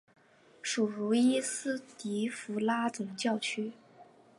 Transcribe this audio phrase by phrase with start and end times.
[0.63, 3.73] 属茹伊斯迪福拉总教区。